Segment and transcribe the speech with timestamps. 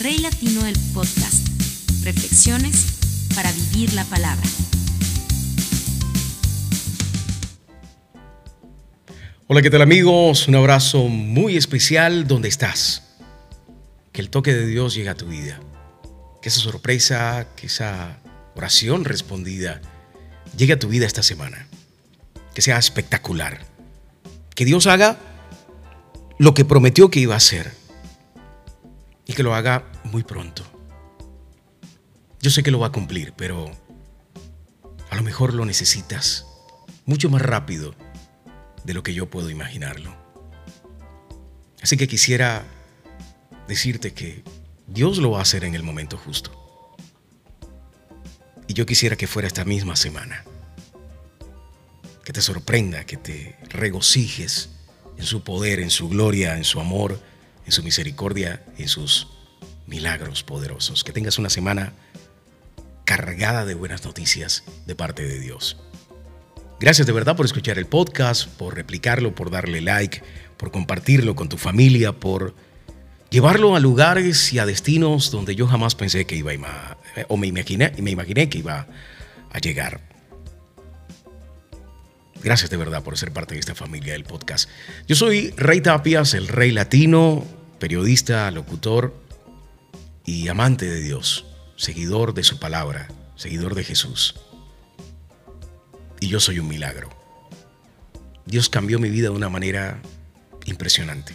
[0.00, 1.48] Rey Latino del Podcast.
[2.04, 2.86] Reflexiones
[3.34, 4.48] para vivir la palabra.
[9.48, 10.46] Hola, ¿qué tal amigos?
[10.46, 13.16] Un abrazo muy especial donde estás.
[14.12, 15.58] Que el toque de Dios llegue a tu vida.
[16.42, 18.20] Que esa sorpresa, que esa
[18.54, 19.80] oración respondida
[20.56, 21.66] llegue a tu vida esta semana.
[22.54, 23.62] Que sea espectacular.
[24.54, 25.18] Que Dios haga
[26.38, 27.77] lo que prometió que iba a hacer.
[29.28, 30.64] Y que lo haga muy pronto.
[32.40, 33.70] Yo sé que lo va a cumplir, pero
[35.10, 36.46] a lo mejor lo necesitas
[37.04, 37.94] mucho más rápido
[38.84, 40.16] de lo que yo puedo imaginarlo.
[41.82, 42.64] Así que quisiera
[43.68, 44.42] decirte que
[44.86, 46.50] Dios lo va a hacer en el momento justo.
[48.66, 50.44] Y yo quisiera que fuera esta misma semana.
[52.24, 54.70] Que te sorprenda, que te regocijes
[55.16, 57.20] en su poder, en su gloria, en su amor,
[57.68, 59.28] en su misericordia, en sus
[59.86, 61.04] milagros poderosos.
[61.04, 61.92] Que tengas una semana
[63.04, 65.76] cargada de buenas noticias de parte de Dios.
[66.80, 70.22] Gracias de verdad por escuchar el podcast, por replicarlo, por darle like,
[70.56, 72.54] por compartirlo con tu familia, por
[73.28, 76.96] llevarlo a lugares y a destinos donde yo jamás pensé que iba a,
[77.28, 78.86] o me imaginé, me imaginé que iba
[79.52, 80.00] a llegar.
[82.42, 84.70] Gracias de verdad por ser parte de esta familia del podcast.
[85.06, 89.14] Yo soy Rey Tapias, el Rey Latino, periodista, locutor
[90.24, 94.34] y amante de Dios, seguidor de su palabra, seguidor de Jesús.
[96.20, 97.08] Y yo soy un milagro.
[98.44, 100.00] Dios cambió mi vida de una manera
[100.64, 101.34] impresionante.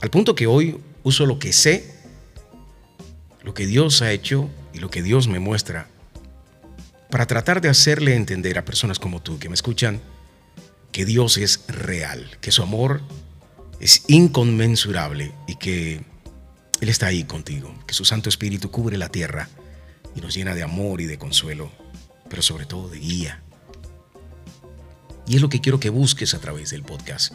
[0.00, 1.94] Al punto que hoy uso lo que sé,
[3.42, 5.88] lo que Dios ha hecho y lo que Dios me muestra
[7.10, 10.00] para tratar de hacerle entender a personas como tú que me escuchan
[10.92, 13.00] que Dios es real, que su amor
[13.80, 16.04] es inconmensurable y que
[16.80, 19.48] Él está ahí contigo, que su Santo Espíritu cubre la tierra
[20.14, 21.70] y nos llena de amor y de consuelo,
[22.28, 23.42] pero sobre todo de guía.
[25.26, 27.34] Y es lo que quiero que busques a través del podcast.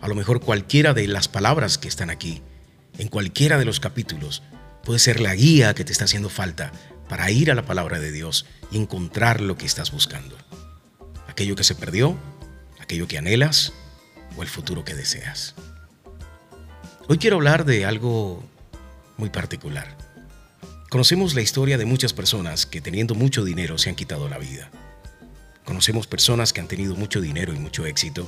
[0.00, 2.42] A lo mejor cualquiera de las palabras que están aquí,
[2.98, 4.42] en cualquiera de los capítulos,
[4.82, 6.72] puede ser la guía que te está haciendo falta
[7.08, 10.36] para ir a la palabra de Dios y encontrar lo que estás buscando.
[11.28, 12.16] Aquello que se perdió,
[12.80, 13.72] aquello que anhelas
[14.36, 15.54] o el futuro que deseas.
[17.06, 18.42] Hoy quiero hablar de algo
[19.18, 19.94] muy particular.
[20.88, 24.70] Conocemos la historia de muchas personas que teniendo mucho dinero se han quitado la vida.
[25.66, 28.26] Conocemos personas que han tenido mucho dinero y mucho éxito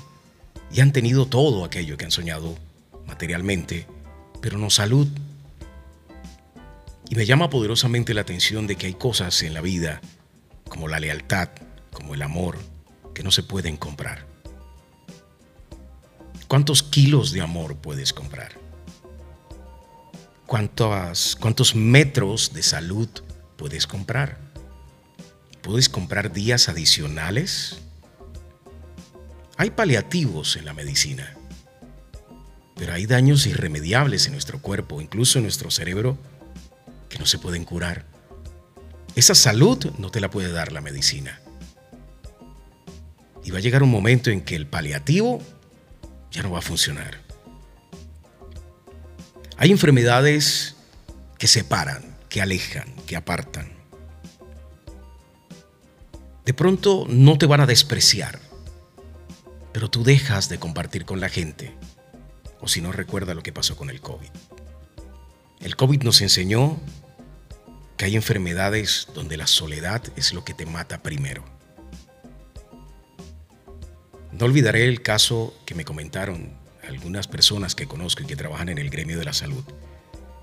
[0.71, 2.55] y han tenido todo aquello que han soñado
[3.07, 3.87] materialmente,
[4.43, 5.09] pero no salud.
[7.09, 10.03] Y me llama poderosamente la atención de que hay cosas en la vida,
[10.69, 11.49] como la lealtad,
[11.95, 12.59] como el amor,
[13.15, 14.27] que no se pueden comprar.
[16.47, 18.66] ¿Cuántos kilos de amor puedes comprar?
[20.47, 23.09] ¿Cuántos, cuántos metros de salud
[23.57, 24.39] puedes comprar?
[25.61, 27.79] ¿Puedes comprar días adicionales?
[29.57, 31.35] Hay paliativos en la medicina,
[32.77, 36.17] pero hay daños irremediables en nuestro cuerpo, incluso en nuestro cerebro,
[37.09, 38.05] que no se pueden curar.
[39.17, 41.41] Esa salud no te la puede dar la medicina.
[43.43, 45.43] Y va a llegar un momento en que el paliativo
[46.31, 47.26] ya no va a funcionar.
[49.59, 50.77] Hay enfermedades
[51.39, 53.73] que separan, que alejan, que apartan.
[56.45, 58.39] De pronto no te van a despreciar,
[59.73, 61.75] pero tú dejas de compartir con la gente.
[62.61, 64.31] O si no recuerda lo que pasó con el COVID.
[65.61, 66.79] El COVID nos enseñó
[67.97, 71.45] que hay enfermedades donde la soledad es lo que te mata primero.
[74.33, 78.79] No olvidaré el caso que me comentaron algunas personas que conozco y que trabajan en
[78.79, 79.65] el gremio de la salud,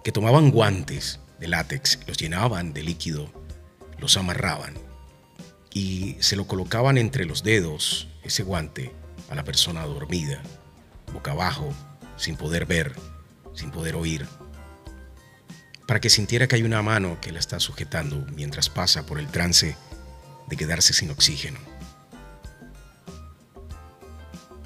[0.03, 3.31] que tomaban guantes de látex, los llenaban de líquido,
[3.99, 4.73] los amarraban
[5.73, 8.91] y se lo colocaban entre los dedos, ese guante,
[9.29, 10.41] a la persona dormida,
[11.13, 11.73] boca abajo,
[12.17, 12.93] sin poder ver,
[13.53, 14.25] sin poder oír,
[15.87, 19.27] para que sintiera que hay una mano que la está sujetando mientras pasa por el
[19.27, 19.75] trance
[20.47, 21.59] de quedarse sin oxígeno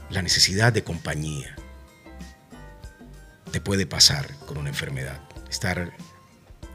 [0.10, 1.56] la necesidad de compañía.
[3.64, 5.92] Puede pasar con una enfermedad, estar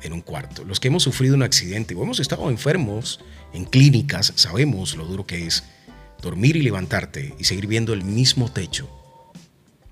[0.02, 0.64] en un cuarto.
[0.64, 3.20] Los que hemos sufrido un accidente o hemos estado enfermos
[3.52, 5.64] en clínicas, sabemos lo duro que es
[6.20, 8.88] dormir y levantarte y seguir viendo el mismo techo,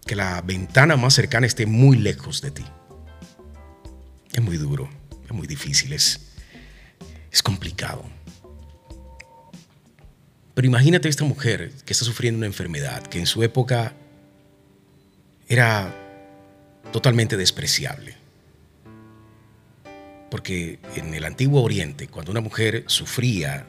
[0.07, 2.65] que la ventana más cercana esté muy lejos de ti.
[4.33, 4.89] Es muy duro,
[5.25, 6.33] es muy difícil, es,
[7.31, 8.05] es complicado.
[10.55, 13.95] Pero imagínate esta mujer que está sufriendo una enfermedad que en su época
[15.49, 16.00] era
[16.93, 18.17] totalmente despreciable.
[20.31, 23.67] Porque en el antiguo Oriente, cuando una mujer sufría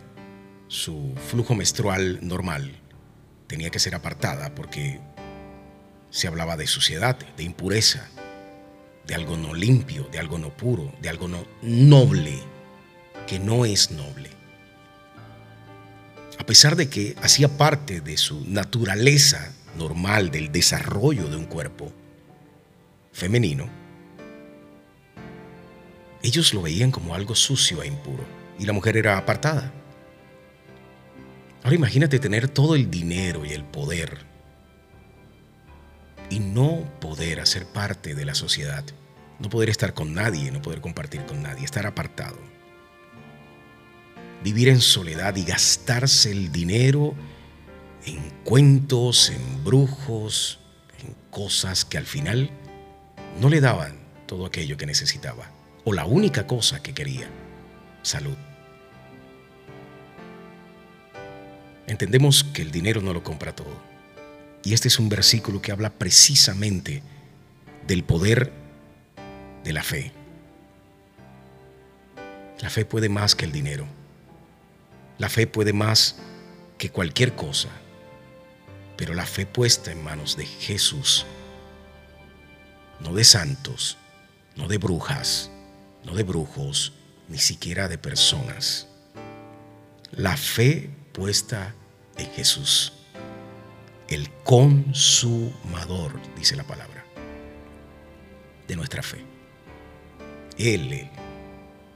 [0.67, 2.71] su flujo menstrual normal,
[3.47, 4.99] tenía que ser apartada porque
[6.11, 8.07] se hablaba de suciedad, de impureza,
[9.07, 12.39] de algo no limpio, de algo no puro, de algo no noble,
[13.27, 14.29] que no es noble.
[16.37, 21.91] A pesar de que hacía parte de su naturaleza normal, del desarrollo de un cuerpo
[23.11, 23.69] femenino,
[26.23, 28.23] ellos lo veían como algo sucio e impuro
[28.59, 29.71] y la mujer era apartada.
[31.63, 34.25] Ahora imagínate tener todo el dinero y el poder
[36.29, 38.83] y no poder hacer parte de la sociedad,
[39.39, 42.37] no poder estar con nadie, no poder compartir con nadie, estar apartado.
[44.43, 47.13] Vivir en soledad y gastarse el dinero
[48.05, 50.59] en cuentos, en brujos,
[51.03, 52.49] en cosas que al final
[53.39, 53.95] no le daban
[54.27, 55.49] todo aquello que necesitaba
[55.83, 57.27] o la única cosa que quería,
[58.03, 58.35] salud.
[61.87, 63.81] Entendemos que el dinero no lo compra todo.
[64.63, 67.01] Y este es un versículo que habla precisamente
[67.87, 68.51] del poder
[69.63, 70.11] de la fe.
[72.61, 73.87] La fe puede más que el dinero.
[75.17, 76.17] La fe puede más
[76.77, 77.69] que cualquier cosa.
[78.95, 81.25] Pero la fe puesta en manos de Jesús,
[83.03, 83.97] no de santos,
[84.55, 85.49] no de brujas,
[86.03, 86.93] no de brujos,
[87.27, 88.87] ni siquiera de personas.
[90.11, 91.73] La fe puesta
[92.17, 92.93] en Jesús,
[94.07, 97.05] el consumador, dice la palabra,
[98.67, 99.23] de nuestra fe.
[100.57, 101.09] Él, él,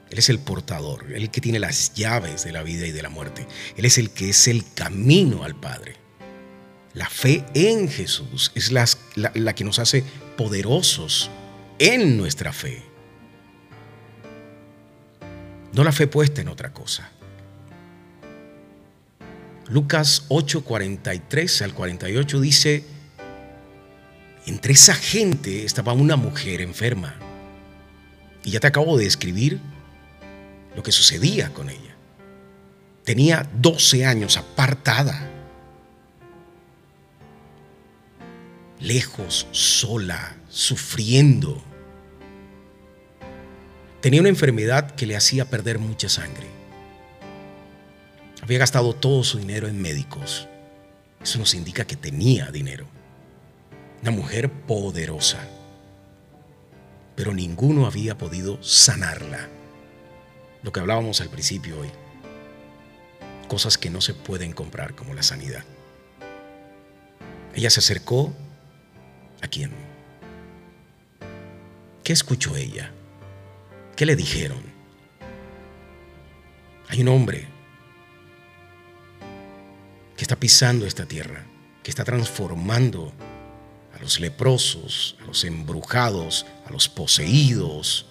[0.09, 3.09] él es el portador, el que tiene las llaves de la vida y de la
[3.09, 3.45] muerte.
[3.75, 5.97] Él es el que es el camino al Padre.
[6.93, 10.05] La fe en Jesús es la, la que nos hace
[10.35, 11.29] poderosos
[11.79, 12.95] en nuestra fe
[15.75, 17.09] no la fe puesta en otra cosa.
[19.67, 22.83] Lucas 8, 43 al 48 dice,
[24.45, 27.15] entre esa gente estaba una mujer enferma.
[28.43, 29.59] Y ya te acabo de describir
[30.75, 31.97] lo que sucedía con ella.
[33.03, 35.29] Tenía 12 años apartada,
[38.85, 41.61] lejos, sola, sufriendo
[44.05, 46.45] Tenía una enfermedad que le hacía perder mucha sangre.
[48.39, 50.47] Había gastado todo su dinero en médicos.
[51.23, 52.85] Eso nos indica que tenía dinero.
[54.03, 55.39] Una mujer poderosa.
[57.15, 59.49] Pero ninguno había podido sanarla.
[60.61, 61.89] Lo que hablábamos al principio hoy.
[63.47, 65.63] Cosas que no se pueden comprar como la sanidad.
[67.55, 68.35] Ella se acercó
[69.41, 69.71] a quién.
[72.03, 72.91] ¿Qué escuchó ella?
[73.95, 74.61] ¿Qué le dijeron?
[76.89, 77.47] Hay un hombre
[80.15, 81.45] que está pisando esta tierra,
[81.83, 83.11] que está transformando
[83.95, 88.05] a los leprosos, a los embrujados, a los poseídos,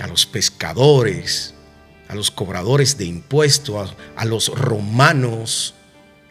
[0.00, 1.54] a los pescadores,
[2.08, 5.74] a los cobradores de impuestos, a, los romanos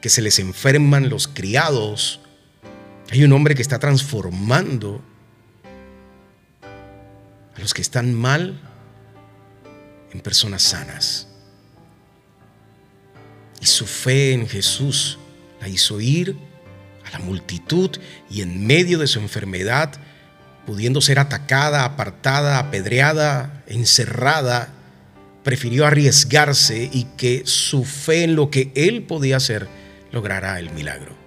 [0.02, 2.19] que se les enferman los criados.
[3.12, 5.02] Hay un hombre que está transformando
[7.58, 8.60] los que están mal
[10.12, 11.28] en personas sanas.
[13.62, 15.18] Y su fe en Jesús
[15.60, 16.38] la hizo ir
[17.06, 17.92] a la multitud
[18.30, 19.94] y en medio de su enfermedad,
[20.66, 24.70] pudiendo ser atacada, apartada, apedreada, encerrada,
[25.44, 29.68] prefirió arriesgarse y que su fe en lo que él podía hacer
[30.12, 31.19] logrará el milagro.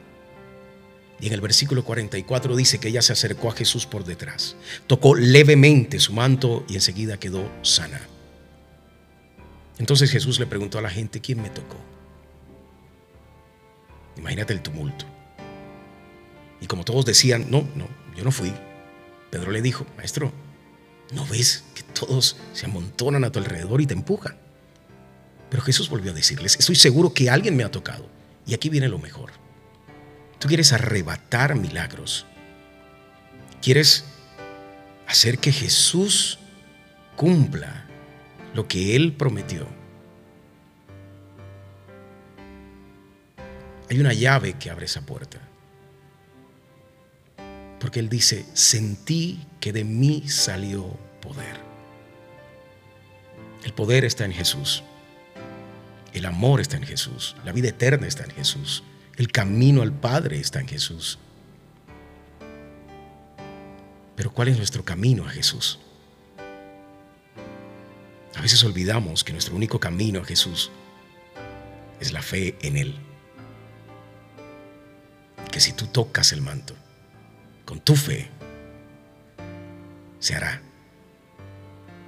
[1.23, 4.57] Y en el versículo 44 dice que ella se acercó a Jesús por detrás,
[4.89, 8.01] tocó levemente su manto y enseguida quedó sana.
[9.79, 11.77] Entonces Jesús le preguntó a la gente, ¿quién me tocó?
[14.17, 15.05] Imagínate el tumulto.
[16.61, 17.87] Y como todos decían, no, no,
[18.17, 18.53] yo no fui.
[19.31, 20.33] Pedro le dijo, maestro,
[21.13, 24.37] ¿no ves que todos se amontonan a tu alrededor y te empujan?
[25.51, 28.09] Pero Jesús volvió a decirles, estoy seguro que alguien me ha tocado.
[28.45, 29.42] Y aquí viene lo mejor.
[30.43, 32.27] Tú quieres arrebatar milagros.
[33.63, 34.05] Quieres
[35.07, 36.41] hacer que Jesús
[37.15, 37.85] cumpla
[38.53, 39.69] lo que Él prometió.
[43.89, 45.39] Hay una llave que abre esa puerta.
[47.79, 50.89] Porque Él dice, sentí que de mí salió
[51.21, 51.61] poder.
[53.63, 54.83] El poder está en Jesús.
[56.13, 57.37] El amor está en Jesús.
[57.45, 58.83] La vida eterna está en Jesús.
[59.17, 61.19] El camino al Padre está en Jesús.
[64.17, 65.79] Pero ¿cuál es nuestro camino a Jesús?
[68.35, 70.71] A veces olvidamos que nuestro único camino a Jesús
[72.01, 72.95] es la fe en Él.
[75.51, 76.75] Que si tú tocas el manto
[77.65, 78.31] con tu fe,
[80.19, 80.63] se hará.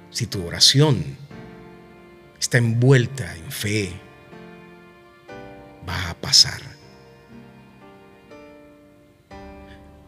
[0.09, 1.17] Si tu oración
[2.39, 3.93] está envuelta en fe,
[5.87, 6.74] va a pasar.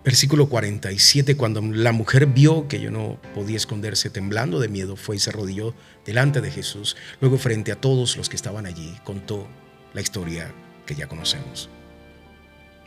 [0.08, 5.18] Versículo 47, cuando la mujer vio que yo no podía esconderse temblando de miedo, fue
[5.18, 5.74] y se arrodilló
[6.06, 6.96] delante de Jesús.
[7.20, 9.50] Luego frente a todos los que estaban allí, contó
[9.94, 10.50] la historia
[10.86, 11.68] que ya conocemos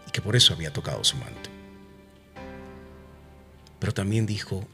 [0.09, 1.51] y que por eso había tocado su manto.
[3.79, 4.67] Pero también dijo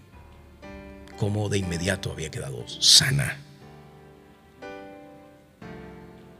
[1.18, 3.38] cómo de inmediato había quedado sana.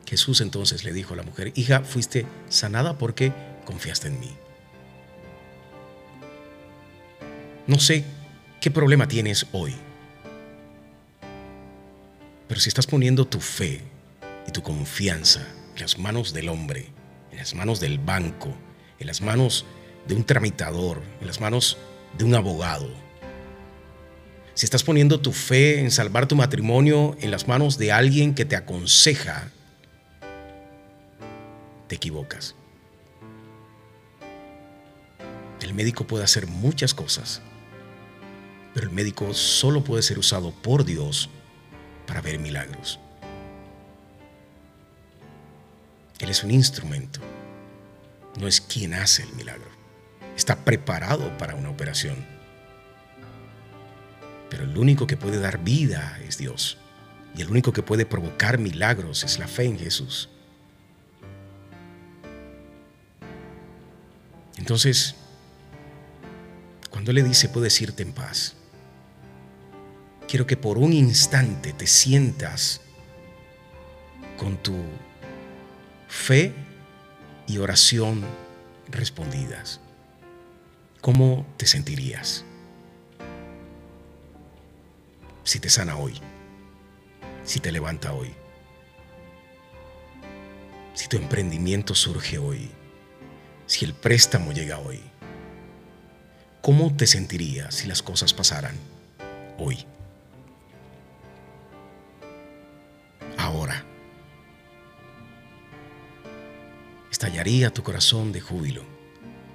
[0.06, 3.32] Jesús entonces le dijo a la mujer, hija, fuiste sanada porque
[3.64, 4.45] confiaste en mí.
[7.66, 8.04] No sé
[8.60, 9.74] qué problema tienes hoy,
[12.46, 13.80] pero si estás poniendo tu fe
[14.46, 15.44] y tu confianza
[15.74, 16.90] en las manos del hombre,
[17.32, 18.54] en las manos del banco,
[19.00, 19.64] en las manos
[20.06, 21.76] de un tramitador, en las manos
[22.16, 22.88] de un abogado,
[24.54, 28.44] si estás poniendo tu fe en salvar tu matrimonio en las manos de alguien que
[28.44, 29.50] te aconseja,
[31.88, 32.54] te equivocas.
[35.60, 37.42] El médico puede hacer muchas cosas,
[38.76, 41.30] pero el médico solo puede ser usado por Dios
[42.06, 43.00] para ver milagros.
[46.18, 47.20] Él es un instrumento,
[48.38, 49.70] no es quien hace el milagro.
[50.36, 52.36] Está preparado para una operación
[54.48, 56.78] pero el único que puede dar vida es Dios.
[57.36, 60.28] Y el único que puede provocar milagros es la fe en Jesús.
[64.56, 65.14] Entonces,
[66.90, 68.55] cuando le dice, puedes irte en paz,
[70.28, 72.80] quiero que por un instante te sientas
[74.36, 74.74] con tu
[76.08, 76.52] fe
[77.46, 78.24] y oración
[78.90, 79.80] respondidas.
[81.00, 82.44] ¿Cómo te sentirías?
[85.46, 86.12] si te sana hoy,
[87.44, 88.34] si te levanta hoy,
[90.92, 92.68] si tu emprendimiento surge hoy,
[93.66, 95.00] si el préstamo llega hoy.
[96.62, 98.74] ¿Cómo te sentirías si las cosas pasaran
[99.56, 99.86] hoy?
[107.36, 108.82] Estallaría tu corazón de júbilo.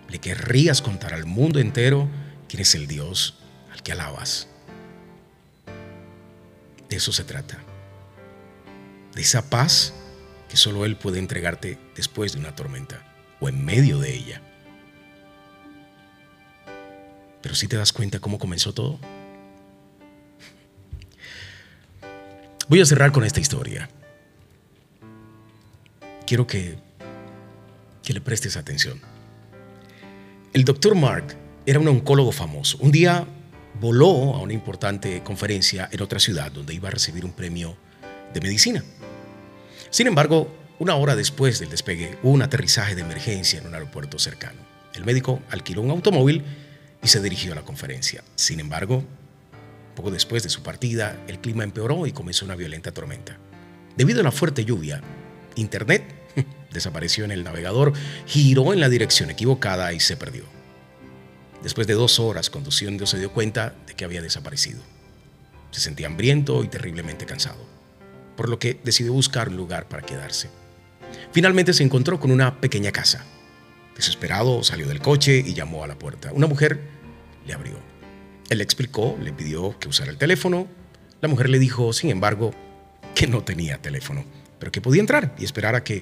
[0.07, 2.07] Le querrías contar al mundo entero
[2.47, 3.39] quién es el Dios
[3.73, 4.47] al que alabas.
[6.87, 7.57] De eso se trata.
[9.15, 9.95] De esa paz
[10.47, 13.03] que solo Él puede entregarte después de una tormenta
[13.39, 14.43] o en medio de ella.
[17.41, 18.99] Pero si te das cuenta cómo comenzó todo.
[22.67, 23.89] Voy a cerrar con esta historia.
[26.27, 26.77] Quiero que,
[28.03, 28.99] que le prestes atención.
[30.53, 32.77] El doctor Mark era un oncólogo famoso.
[32.81, 33.25] Un día
[33.79, 37.77] voló a una importante conferencia en otra ciudad donde iba a recibir un premio
[38.33, 38.83] de medicina.
[39.89, 44.17] Sin embargo, una hora después del despegue hubo un aterrizaje de emergencia en un aeropuerto
[44.19, 44.59] cercano.
[44.95, 46.43] El médico alquiló un automóvil
[47.03, 48.23] y se dirigió a la conferencia.
[48.35, 49.03] Sin embargo,
[49.95, 53.37] poco después de su partida, el clima empeoró y comenzó una violenta tormenta.
[53.95, 55.01] Debido a la fuerte lluvia,
[55.55, 56.03] Internet
[56.71, 57.93] desapareció en el navegador,
[58.25, 60.45] giró en la dirección equivocada y se perdió.
[61.63, 64.81] Después de dos horas conduciendo se dio cuenta de que había desaparecido.
[65.71, 67.65] Se sentía hambriento y terriblemente cansado,
[68.35, 70.49] por lo que decidió buscar un lugar para quedarse.
[71.31, 73.25] Finalmente se encontró con una pequeña casa.
[73.95, 76.31] Desesperado salió del coche y llamó a la puerta.
[76.33, 76.79] Una mujer
[77.45, 77.75] le abrió.
[78.49, 80.67] Él le explicó, le pidió que usara el teléfono.
[81.21, 82.53] La mujer le dijo, sin embargo,
[83.13, 84.25] que no tenía teléfono,
[84.59, 86.01] pero que podía entrar y esperar a que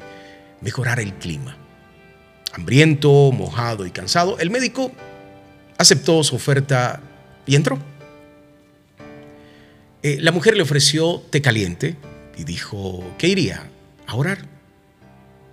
[0.62, 1.58] mejorara el clima.
[2.54, 4.92] Hambriento, mojado y cansado, el médico
[5.78, 7.02] aceptó su oferta
[7.46, 7.80] y entró.
[10.02, 11.96] Eh, la mujer le ofreció té caliente
[12.38, 13.70] y dijo que iría
[14.08, 14.46] a orar.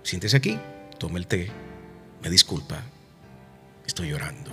[0.03, 0.57] Siéntese aquí,
[0.97, 1.49] tome el té,
[2.23, 2.81] me disculpa,
[3.85, 4.51] estoy orando.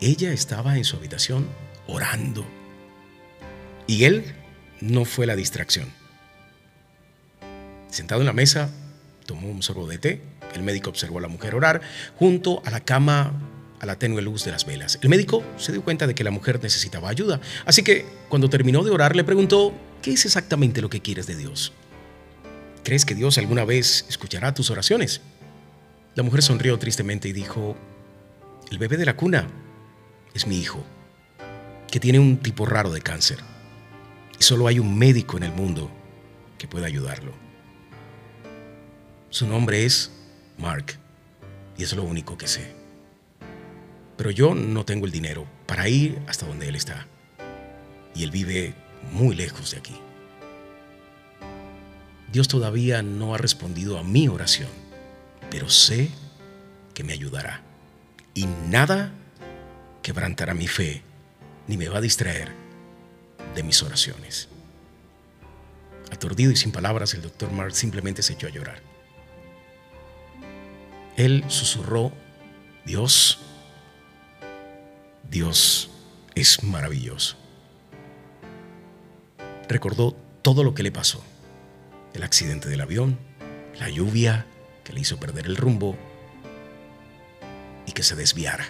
[0.00, 1.46] Ella estaba en su habitación
[1.86, 2.46] orando
[3.86, 4.24] y él
[4.80, 5.92] no fue la distracción.
[7.90, 8.70] Sentado en la mesa,
[9.30, 10.20] tomó un sorbo de té.
[10.56, 11.82] El médico observó a la mujer orar
[12.16, 13.32] junto a la cama
[13.78, 14.98] a la tenue luz de las velas.
[15.02, 18.82] El médico se dio cuenta de que la mujer necesitaba ayuda, así que cuando terminó
[18.82, 19.72] de orar le preguntó,
[20.02, 21.72] ¿qué es exactamente lo que quieres de Dios?
[22.82, 25.20] ¿Crees que Dios alguna vez escuchará tus oraciones?
[26.16, 27.76] La mujer sonrió tristemente y dijo,
[28.72, 29.46] el bebé de la cuna
[30.34, 30.84] es mi hijo,
[31.88, 33.38] que tiene un tipo raro de cáncer.
[34.40, 35.88] Y solo hay un médico en el mundo
[36.58, 37.49] que pueda ayudarlo.
[39.30, 40.10] Su nombre es
[40.58, 40.98] Mark
[41.78, 42.74] y es lo único que sé.
[44.16, 47.06] Pero yo no tengo el dinero para ir hasta donde él está.
[48.12, 48.74] Y él vive
[49.12, 49.94] muy lejos de aquí.
[52.32, 54.68] Dios todavía no ha respondido a mi oración,
[55.48, 56.10] pero sé
[56.92, 57.62] que me ayudará.
[58.34, 59.12] Y nada
[60.02, 61.02] quebrantará mi fe
[61.68, 62.48] ni me va a distraer
[63.54, 64.48] de mis oraciones.
[66.10, 68.89] Aturdido y sin palabras, el doctor Mark simplemente se echó a llorar.
[71.20, 72.12] Él susurró,
[72.86, 73.40] Dios,
[75.30, 75.90] Dios
[76.34, 77.36] es maravilloso.
[79.68, 81.22] Recordó todo lo que le pasó.
[82.14, 83.18] El accidente del avión,
[83.78, 84.46] la lluvia
[84.82, 85.94] que le hizo perder el rumbo
[87.84, 88.64] y que se desviara.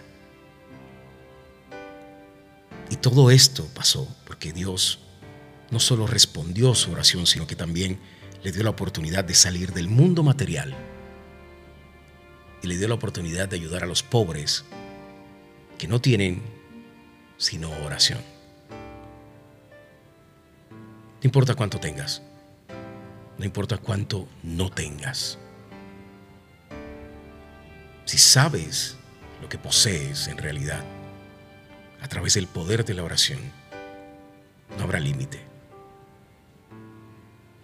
[2.91, 4.99] Y todo esto pasó porque Dios
[5.71, 8.01] no solo respondió su oración, sino que también
[8.43, 10.75] le dio la oportunidad de salir del mundo material
[12.63, 14.65] y le dio la oportunidad de ayudar a los pobres
[15.79, 16.43] que no tienen
[17.37, 18.21] sino oración.
[20.71, 22.23] No importa cuánto tengas,
[23.39, 25.39] no importa cuánto no tengas.
[28.05, 28.97] Si sabes
[29.41, 30.85] lo que posees en realidad,
[32.03, 33.39] a través del poder de la oración,
[34.77, 35.41] no habrá límite.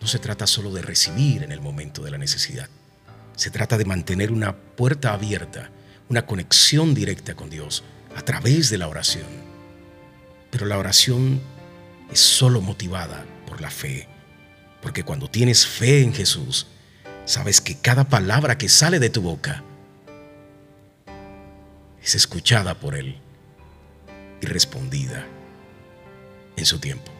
[0.01, 2.69] No se trata solo de recibir en el momento de la necesidad.
[3.37, 5.71] Se trata de mantener una puerta abierta,
[6.09, 7.85] una conexión directa con Dios
[8.17, 9.27] a través de la oración.
[10.51, 11.41] Pero la oración
[12.11, 14.09] es solo motivada por la fe.
[14.81, 16.67] Porque cuando tienes fe en Jesús,
[17.27, 19.63] sabes que cada palabra que sale de tu boca
[22.03, 23.19] es escuchada por Él
[24.41, 25.27] y respondida
[26.57, 27.13] en su tiempo.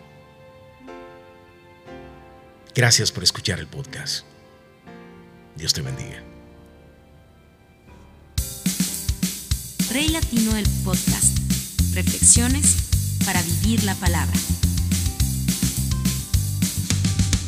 [2.75, 4.25] Gracias por escuchar el podcast.
[5.57, 6.23] Dios te bendiga.
[9.91, 11.39] Rey Latino el podcast.
[11.95, 12.77] Reflexiones
[13.25, 14.35] para vivir la palabra.